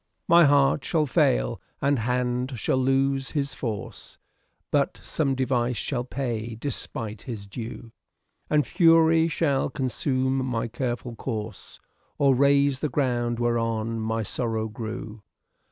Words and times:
My 0.27 0.45
heart 0.45 0.83
shall 0.83 1.05
fail 1.05 1.61
and 1.79 1.99
hand 1.99 2.53
shall 2.57 2.79
lose 2.79 3.29
his 3.29 3.53
force, 3.53 4.17
But 4.71 4.97
some 4.97 5.35
device 5.35 5.77
shall 5.77 6.03
pay 6.05 6.55
Despite 6.55 7.21
his 7.21 7.45
due; 7.45 7.91
And 8.49 8.65
fury 8.65 9.27
shall 9.27 9.69
consume 9.69 10.37
my 10.43 10.67
careful 10.67 11.15
corse, 11.15 11.79
Or 12.17 12.33
raze 12.33 12.79
the 12.79 12.89
ground 12.89 13.37
whereon 13.37 13.99
my 13.99 14.23
sorrow 14.23 14.67
grew. 14.69 15.21